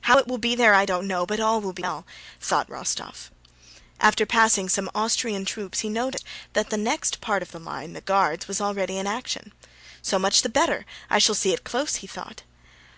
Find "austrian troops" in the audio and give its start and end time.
4.94-5.80